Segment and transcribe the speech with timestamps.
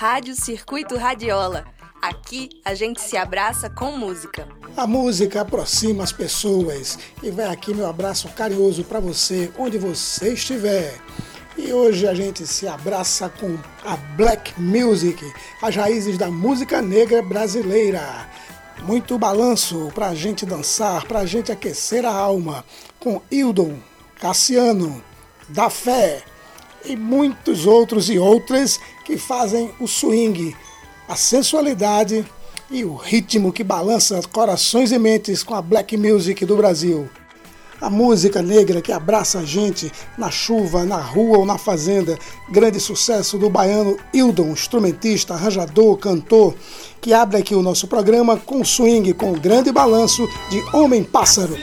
[0.00, 1.66] Rádio Circuito Radiola.
[2.00, 4.48] Aqui a gente se abraça com música.
[4.74, 10.32] A música aproxima as pessoas e vai aqui meu abraço carinhoso para você, onde você
[10.32, 10.98] estiver.
[11.54, 15.22] E hoje a gente se abraça com a Black Music,
[15.60, 18.26] as raízes da música negra brasileira.
[18.84, 22.64] Muito balanço para a gente dançar, para a gente aquecer a alma,
[22.98, 23.76] com Hildon,
[24.18, 25.04] Cassiano,
[25.50, 26.24] Da Fé
[26.84, 30.56] e muitos outros e outras que fazem o swing,
[31.08, 32.24] a sensualidade
[32.70, 37.08] e o ritmo que balança corações e mentes com a black music do Brasil.
[37.80, 42.18] A música negra que abraça a gente na chuva, na rua ou na fazenda.
[42.50, 46.54] Grande sucesso do baiano Hildon, instrumentista, arranjador, cantor,
[47.00, 51.56] que abre aqui o nosso programa com swing, com o grande balanço de Homem Pássaro.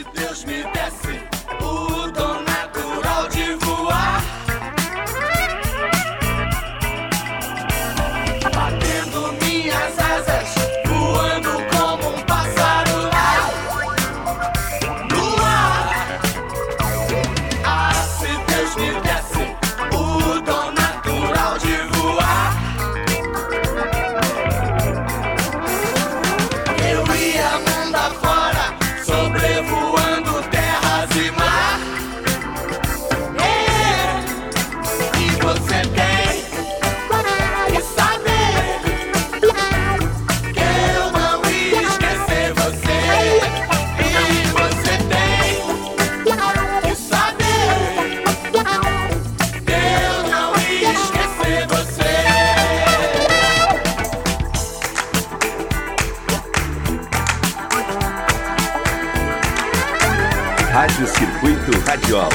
[60.78, 62.30] Rádio Circuito Radiola.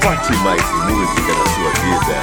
[0.00, 2.14] Bote mais música na sua vida.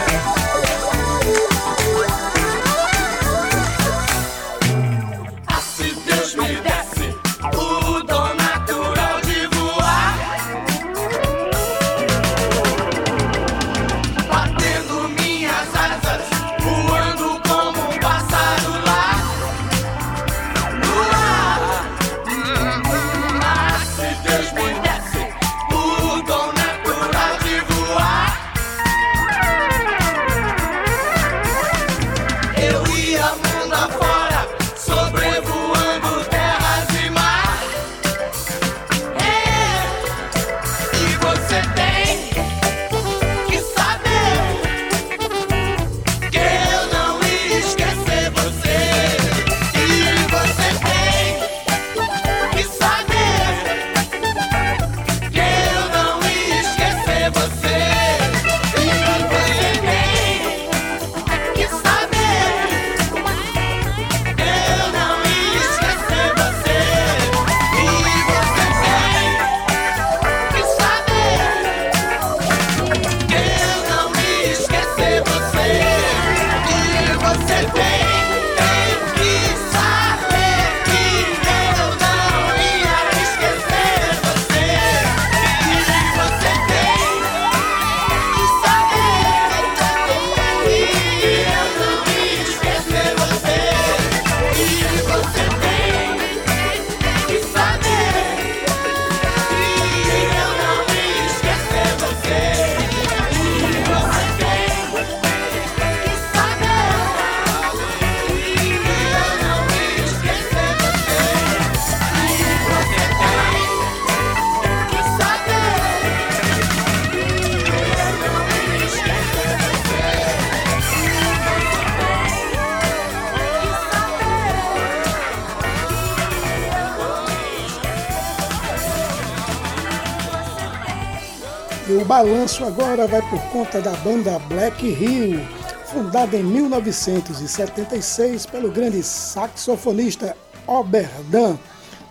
[132.07, 135.41] Balanço agora vai por conta da banda Black Hill,
[135.87, 140.33] fundada em 1976 pelo grande saxofonista
[140.65, 141.57] Oberdan.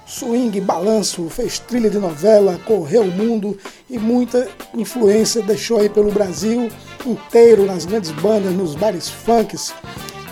[0.06, 3.56] Swing, balanço, fez trilha de novela, correu o mundo
[3.88, 6.68] e muita influência deixou aí pelo Brasil
[7.06, 9.72] inteiro, nas grandes bandas, nos bares funks.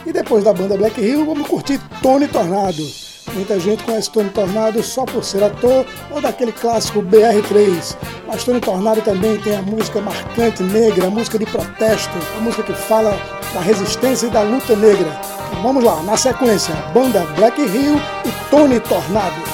[0.04, 3.03] E depois da banda Black Hill, vamos curtir Tony Tornado.
[3.32, 7.96] Muita gente conhece Tony Tornado só por ser ator ou daquele clássico BR3.
[8.26, 12.62] Mas Tony Tornado também tem a música marcante negra, a música de protesto, a música
[12.62, 13.18] que fala
[13.52, 15.20] da resistência e da luta negra.
[15.48, 19.53] Então vamos lá, na sequência, banda Black Hill e Tony Tornado.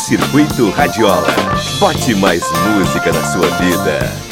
[0.00, 1.28] Circuito Radiola.
[1.78, 2.42] Bote mais
[2.74, 4.29] música na sua vida.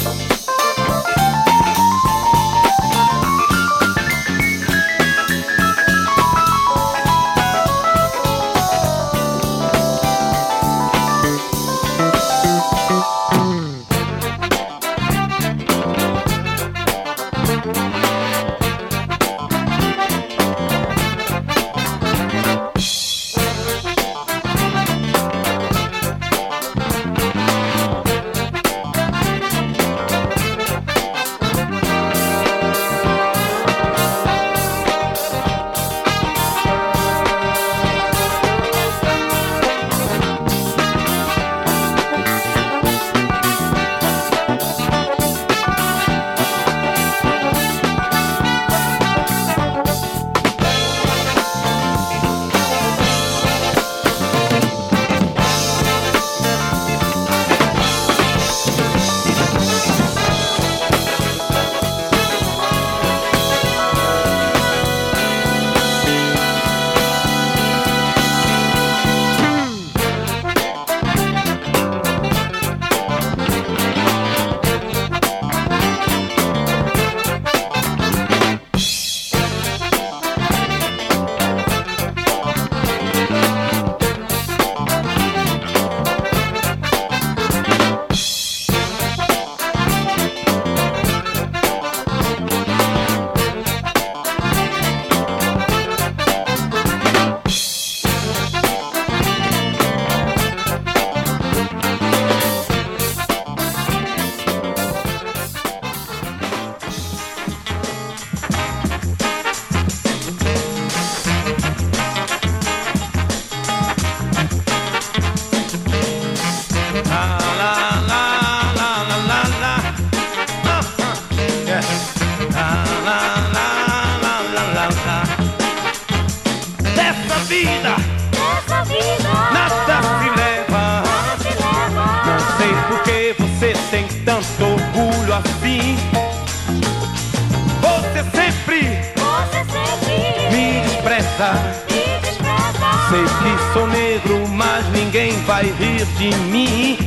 [144.36, 146.98] mas ninguém vai rir de mim.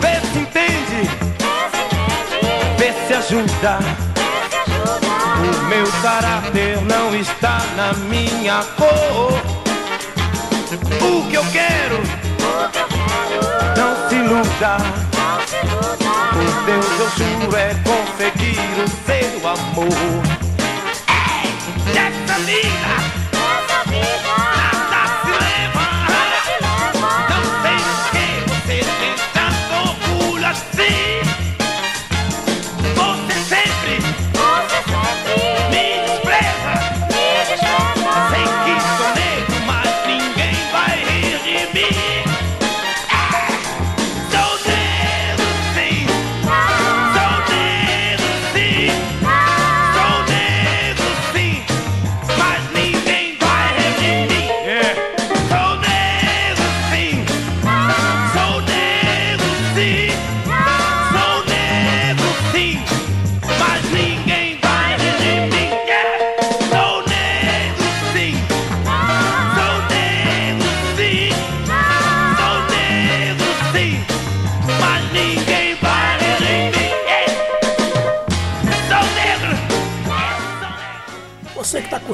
[0.00, 1.08] Vê se entende,
[2.78, 3.78] vê se ajuda.
[5.38, 9.40] O meu caráter não está na minha cor.
[11.00, 12.00] O que eu quero,
[13.76, 14.76] não se iluda.
[16.32, 20.22] Por Deus, eu juro, é conseguir o seu amor.
[21.08, 23.21] Ei, dessa.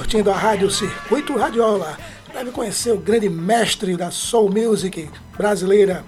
[0.09, 1.99] Curtindo a rádio Circuito Radiola,
[2.33, 6.03] deve conhecer o grande mestre da soul music brasileira,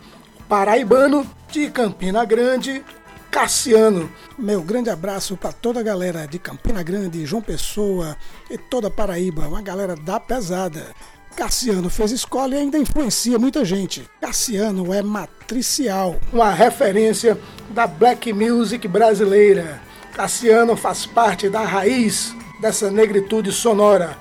[0.48, 2.82] paraibano de Campina Grande,
[3.30, 4.10] Cassiano.
[4.38, 8.16] Meu grande abraço para toda a galera de Campina Grande, João Pessoa
[8.48, 10.94] e toda Paraíba, uma galera da pesada.
[11.36, 14.08] Cassiano fez escola e ainda influencia muita gente.
[14.18, 17.38] Cassiano é matricial, uma referência
[17.68, 19.78] da black music brasileira.
[20.14, 24.16] Cassiano faz parte da raiz dessa negritude sonora.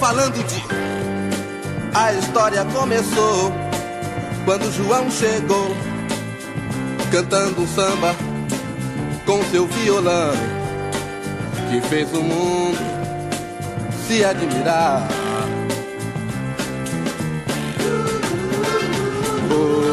[0.00, 0.62] Falando de.
[1.94, 3.52] A história começou
[4.44, 5.74] quando João chegou
[7.12, 8.16] cantando samba
[9.26, 10.32] com seu violão.
[11.70, 12.78] que fez o mundo
[14.06, 15.06] se admirar.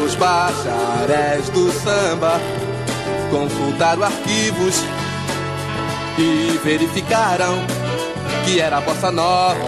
[0.02, 2.40] Os bacharéis do samba
[3.30, 4.82] consultaram arquivos
[6.18, 7.54] e verificaram
[8.46, 9.58] que era a bossa nova.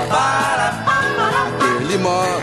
[1.76, 2.40] Aquele modo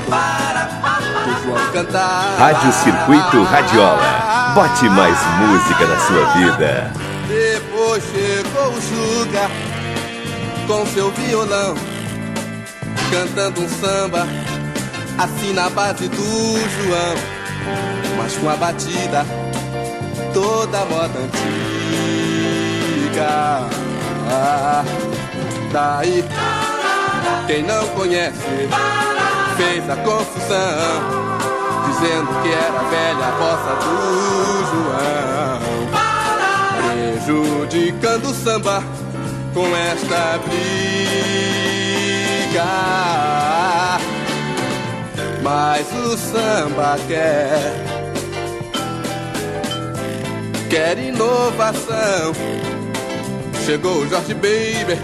[1.26, 2.36] do João cantar.
[2.38, 4.39] Rádio Circuito Radiola.
[4.54, 6.92] Bote mais música na sua vida.
[7.28, 9.50] Depois chegou o Juga
[10.68, 11.76] com seu violão,
[13.12, 14.28] cantando um samba
[15.18, 17.16] assim na base do João,
[18.18, 19.26] mas com a batida
[20.34, 22.10] toda moda antiga.
[25.72, 26.26] Daí,
[27.48, 28.70] quem não conhece
[29.58, 31.29] fez a confusão,
[32.00, 33.92] dizendo que era a velha bossa do
[34.72, 35.60] João,
[37.26, 38.82] prejudicando o samba
[39.54, 40.70] com esta briga.
[45.44, 47.74] Mas o samba quer,
[50.70, 52.34] quer inovação.
[53.66, 54.98] Chegou o Jorge Baby,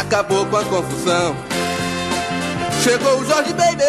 [0.00, 1.36] acabou com a confusão.
[2.82, 3.84] Chegou o Jorge Baby,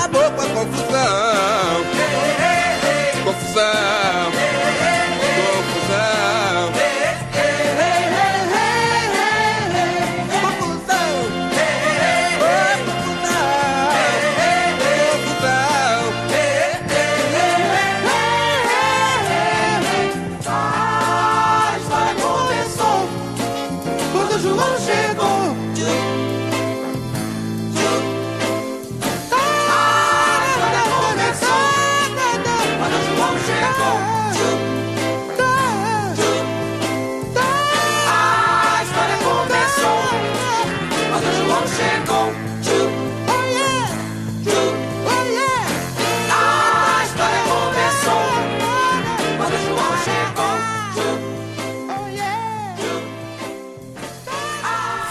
[0.00, 1.84] acabou com a confusão.
[3.24, 4.39] Confusão.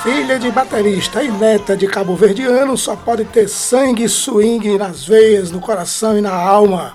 [0.03, 5.51] Filha de baterista e neta de cabo-verdiano só pode ter sangue e swing nas veias,
[5.51, 6.93] no coração e na alma.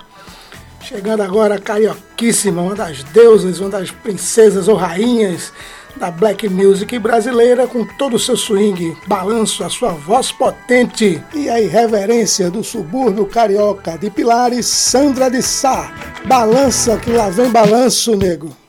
[0.81, 5.53] Chegando agora a carioquíssima, uma das deusas, uma das princesas ou rainhas
[5.97, 11.49] da black music brasileira, com todo o seu swing, balanço, a sua voz potente e
[11.49, 15.93] a irreverência do subúrbio carioca de Pilares, Sandra de Sá.
[16.25, 18.64] Balança que lá vem balanço, nego.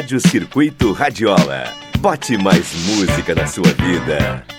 [0.00, 1.74] Rádio Circuito Radiola.
[1.98, 4.49] Bote mais música na sua vida.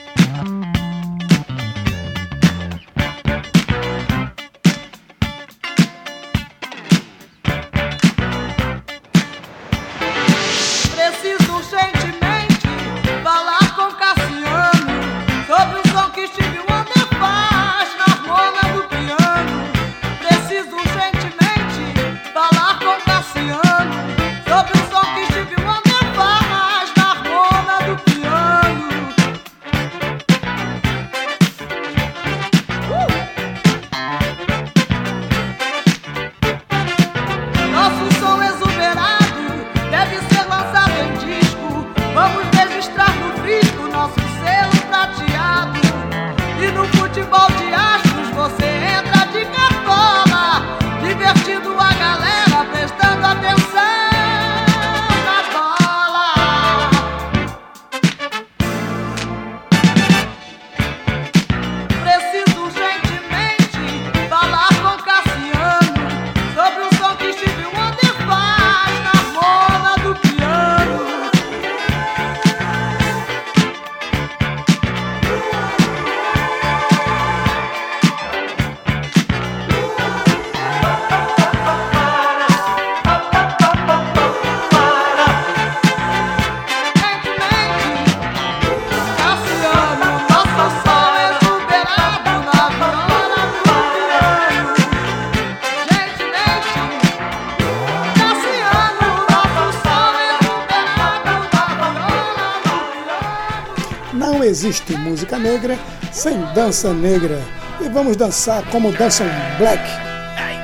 [104.62, 105.75] Existe música negra
[106.12, 107.41] sem dança negra.
[107.80, 109.25] E vamos dançar como dançam
[109.58, 109.82] Black,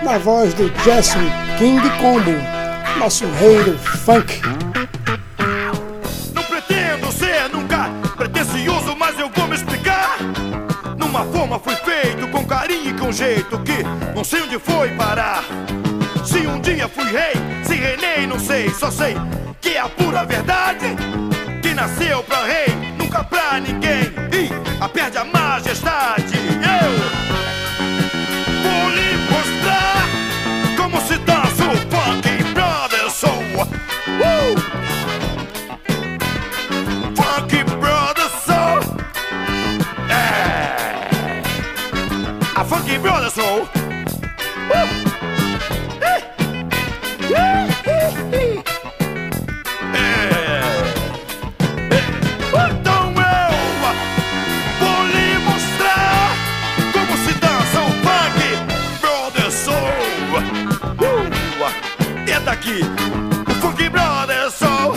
[0.04, 1.20] na voz do Jason
[1.58, 2.32] King Combo,
[3.00, 4.39] nosso rei do funk.
[6.32, 10.18] Não pretendo ser nunca pretencioso, mas eu vou me explicar.
[10.96, 13.82] Numa forma foi feito com carinho e com jeito que
[14.16, 15.44] não sei onde foi parar.
[16.24, 19.16] Se um dia fui rei, se reinei, não sei, só sei
[19.60, 20.96] que é a pura verdade.
[21.62, 22.68] Que nasceu pra rei,
[23.08, 24.12] nunca pra ninguém.
[24.34, 24.50] E
[24.84, 26.36] a perde a majestade.
[26.36, 26.91] Eu
[28.63, 30.06] vou lhe mostrar
[30.76, 33.24] como se dança o Funky Brothers.
[33.24, 33.65] Uh!
[37.15, 38.50] Funky Brothers.
[40.10, 41.10] É.
[42.56, 43.38] A Funky Brothers.
[43.38, 45.07] Uh!
[62.67, 62.84] Uh,
[63.49, 64.93] o Funk Brother Soul.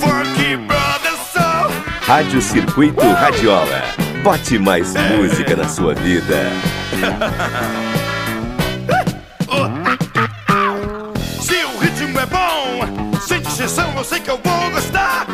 [0.00, 1.68] Funk Brother Soul.
[2.00, 3.82] Rádio Circuito Radiola.
[4.22, 6.50] Bote mais música na sua vida.
[11.42, 12.80] Se o ritmo é bom,
[13.20, 15.26] sem distinção eu sei que eu vou gostar.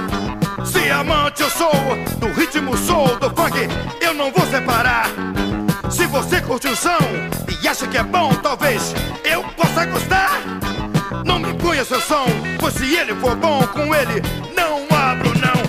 [0.64, 1.70] Se amante eu sou
[2.18, 3.68] do ritmo sou do funk,
[4.00, 5.08] eu não vou separar.
[5.92, 6.98] Se você curte o som
[7.62, 10.40] e acha que é bom, talvez eu possa gostar.
[11.24, 12.24] Não me impunha seu som,
[12.58, 14.22] pois se ele for bom com ele,
[14.56, 15.61] não abro não.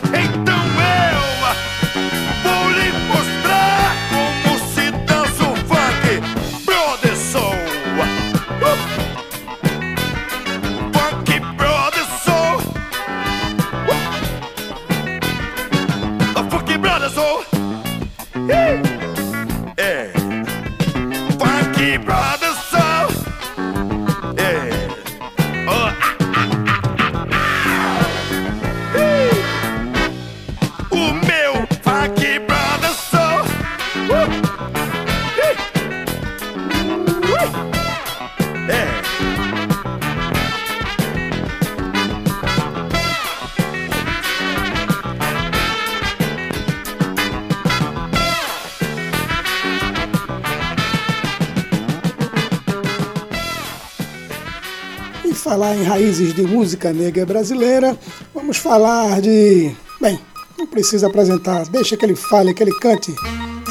[55.64, 57.98] Falar em raízes de música negra brasileira,
[58.34, 59.72] vamos falar de.
[60.02, 60.20] Bem,
[60.58, 63.16] não precisa apresentar, deixa que ele fale, que ele cante.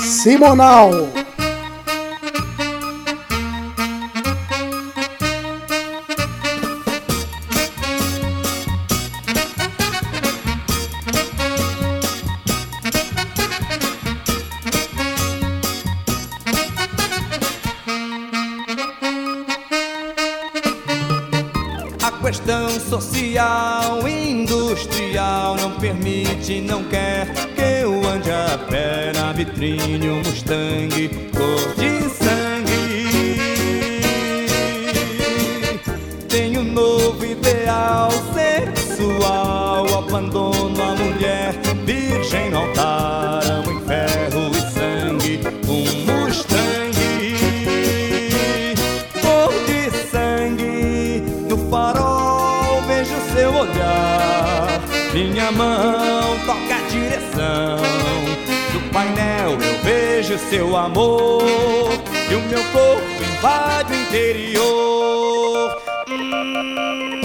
[0.00, 0.90] Simonal!
[22.22, 30.18] Questão social industrial não permite, não quer que eu ande a pé na vitrine um
[30.18, 33.38] Mustang cor de sangue.
[36.28, 41.54] Tenho um novo ideal sexual, abandono a mulher
[41.84, 42.72] virgem no
[60.50, 61.42] seu amor
[62.30, 65.76] e o meu corpo invade o interior.
[66.08, 67.20] Hum,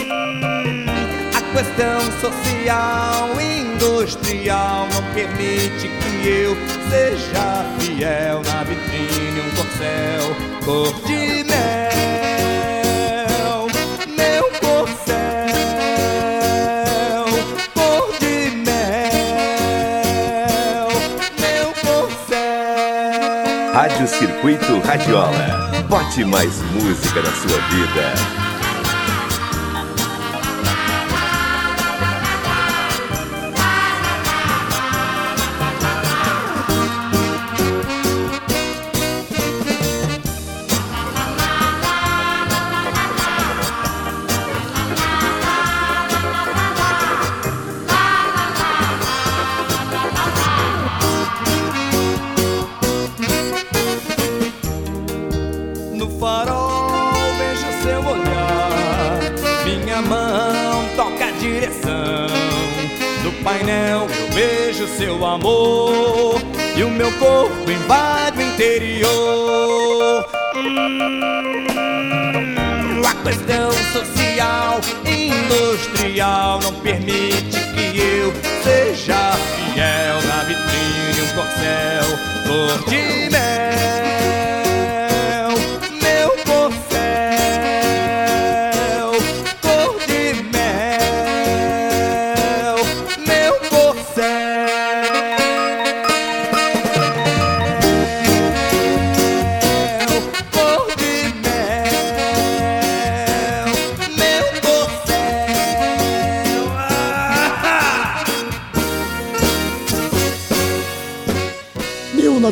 [1.36, 6.56] a questão social e industrial não permite que eu
[6.90, 11.57] seja fiel na vitrine um corcel cor de mel
[24.38, 25.84] Circuito Radiola.
[25.90, 28.47] Bote mais música na sua vida.
[64.98, 66.42] Seu amor
[66.76, 70.26] e o meu corpo invade o interior.
[70.56, 71.14] Hum,
[73.06, 78.34] a questão social industrial não permite que eu
[78.64, 82.08] seja fiel na vitrine um corcel
[82.48, 84.37] cor de mel.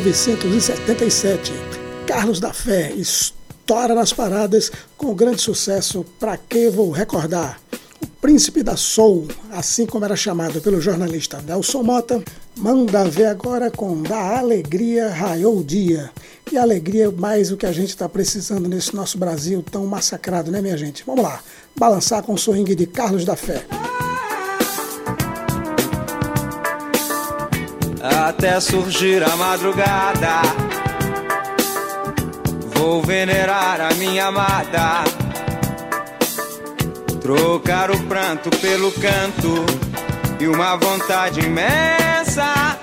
[0.06, 1.52] Mil novecentos e setenta e sete,
[2.06, 7.60] Carlos da Fé estoura nas paradas com o grande sucesso Pra Que Vou Recordar.
[8.00, 12.22] O Príncipe da Soul, assim como era chamado pelo jornalista Nelson Mota,
[12.56, 16.08] manda ver agora com Da Alegria Raiou o Dia.
[16.52, 20.62] E alegria mais o que a gente está precisando nesse nosso Brasil tão massacrado, né,
[20.62, 21.02] minha gente?
[21.04, 21.40] Vamos lá,
[21.76, 23.66] balançar com o swing de Carlos da Fé.
[28.08, 30.42] Até surgir a madrugada,
[32.74, 35.02] vou venerar a minha amada.
[37.20, 39.66] Trocar o pranto pelo canto
[40.38, 42.78] e uma vontade imensa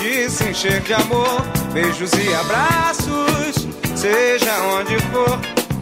[0.00, 1.40] de se encher de amor,
[1.72, 5.38] beijos e abraços, seja onde for.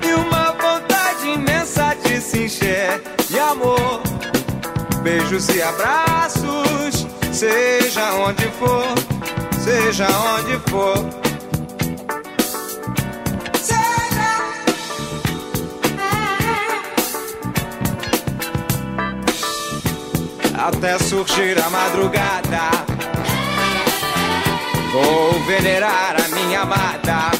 [0.06, 3.00] E uma vontade imensa de se encher
[3.30, 4.02] de amor,
[5.02, 6.41] beijos e abraços,
[7.32, 8.84] seja onde for,
[9.58, 11.22] seja onde for.
[20.62, 22.70] até surgir a madrugada.
[24.92, 27.30] Vou venerar a minha amada.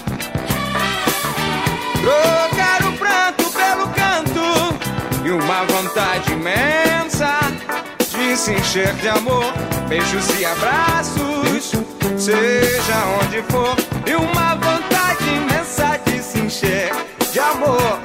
[2.01, 7.39] Trocar o pranto pelo canto e uma vontade imensa
[8.11, 9.53] de se encher de amor,
[9.89, 11.73] beijos e abraços,
[12.17, 13.77] seja onde for.
[14.07, 16.91] E uma vontade imensa de se encher
[17.33, 18.01] de amor,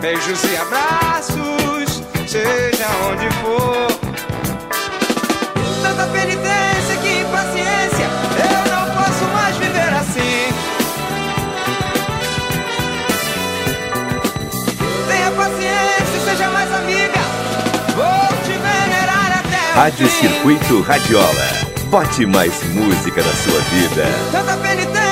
[0.00, 3.88] beijos e abraços, seja onde for
[5.98, 8.06] tanta penitência, que impaciência.
[8.38, 10.52] Eu não posso mais viver assim.
[15.08, 17.17] Tenha paciência, seja mais amiga.
[19.78, 20.08] Rádio.
[20.08, 21.68] Circuito Radiola.
[21.88, 24.06] Bote mais música na sua vida.
[24.32, 25.07] Tanta penitência,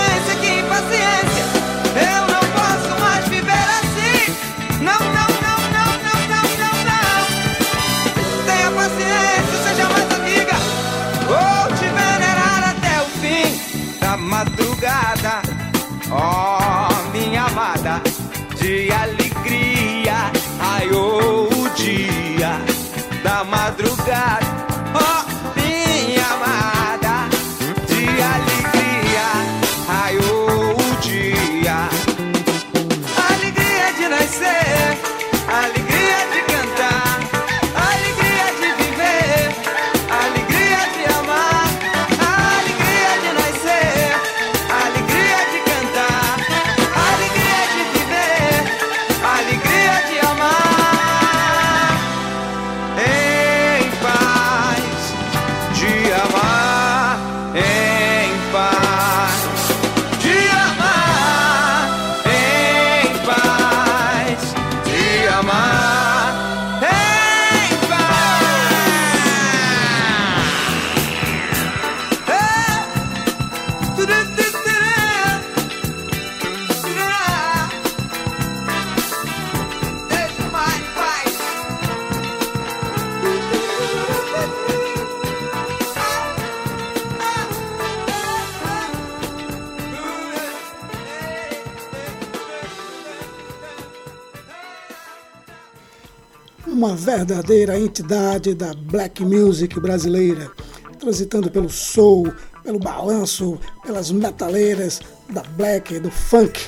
[97.17, 100.51] verdadeira entidade da black music brasileira,
[100.99, 102.31] transitando pelo soul,
[102.63, 105.01] pelo balanço, pelas metaleiras
[105.31, 106.61] da black, do funk,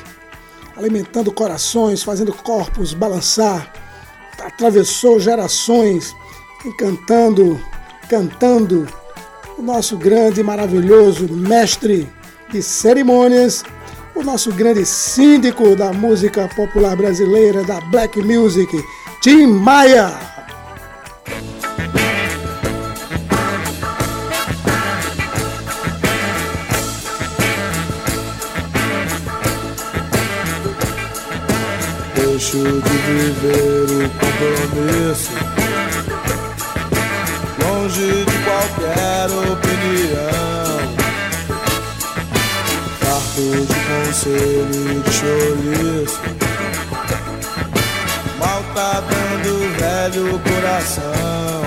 [0.75, 3.71] alimentando corações, fazendo corpos balançar,
[4.43, 6.15] atravessou gerações,
[6.65, 7.61] encantando,
[8.09, 8.89] cantando
[9.59, 12.09] o nosso grande e maravilhoso mestre
[12.51, 13.63] de cerimônias,
[14.15, 18.83] o nosso grande síndico da música popular brasileira, da black music,
[19.21, 20.38] Tim Maia.
[32.51, 35.33] De viver o compromisso,
[37.63, 40.79] longe de qualquer opinião.
[43.01, 46.21] Farto de conselho e de chouriço,
[48.39, 51.61] maltratando o velho coração.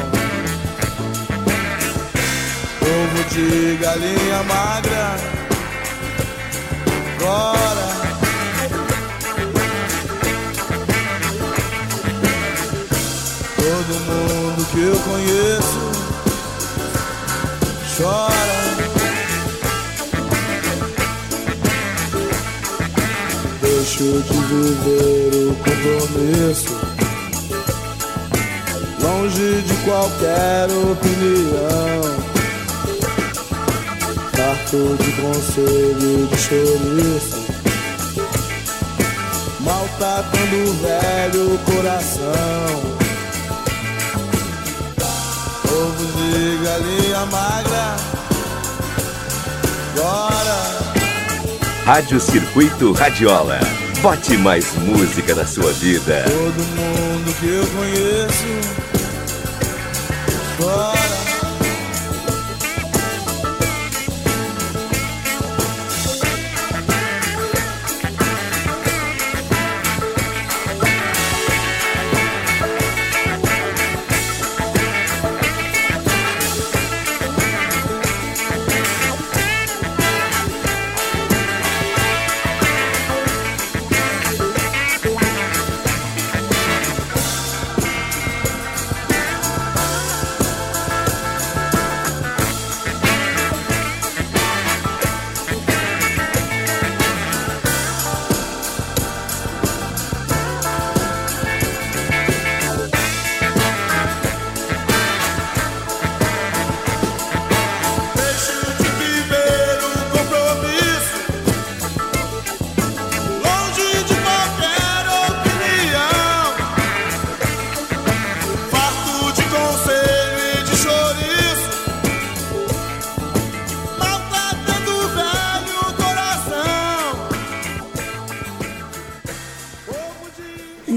[2.82, 5.16] Ovo de galinha magra,
[7.20, 8.11] fora.
[13.62, 15.82] Todo mundo que eu conheço
[17.96, 18.62] chora.
[23.62, 26.74] Deixo de viver o compromisso,
[29.00, 32.02] longe de qualquer opinião.
[34.36, 37.40] Farto de conselho de chouriço,
[39.60, 42.91] maltratando o velho coração.
[45.82, 47.96] Ovo de galinha magra.
[49.96, 50.60] Bora!
[51.86, 53.60] Rádio Circuito Radiola.
[54.00, 56.24] Bote mais música na sua vida.
[56.26, 58.46] Todo mundo que eu conheço.
[60.60, 61.31] Bora!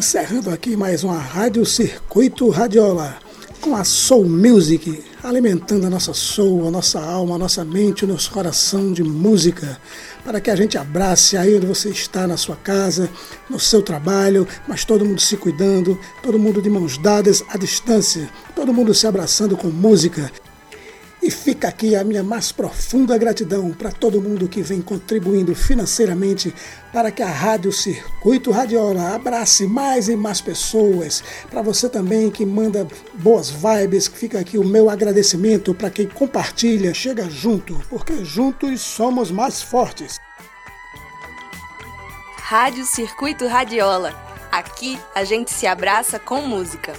[0.05, 3.17] Encerrando aqui mais uma Rádio Circuito Radiola
[3.59, 8.09] com a Soul Music, alimentando a nossa soul, a nossa alma, a nossa mente, o
[8.09, 9.81] nosso coração de música,
[10.23, 13.09] para que a gente abrace aí onde você está, na sua casa,
[13.49, 18.29] no seu trabalho, mas todo mundo se cuidando, todo mundo de mãos dadas à distância,
[18.55, 20.31] todo mundo se abraçando com música.
[21.25, 26.55] E fica aqui a minha mais profunda gratidão para todo mundo que vem contribuindo financeiramente
[26.93, 31.25] para que a Rádio Circuito Radiola abrace mais e mais pessoas.
[31.51, 36.93] Para você também que manda boas vibes, fica aqui o meu agradecimento para quem compartilha,
[36.93, 40.21] chega junto, porque juntos somos mais fortes.
[42.37, 44.13] Rádio Circuito Radiola.
[44.53, 46.93] Aqui a gente se abraça com música.